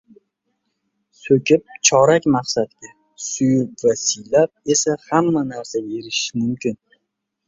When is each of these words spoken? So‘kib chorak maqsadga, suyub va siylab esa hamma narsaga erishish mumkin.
So‘kib 1.25 1.61
chorak 1.89 2.23
maqsadga, 2.35 2.87
suyub 3.27 3.69
va 3.83 3.93
siylab 4.05 4.49
esa 4.77 4.97
hamma 5.11 5.41
narsaga 5.51 5.93
erishish 5.99 6.33
mumkin. 6.39 6.77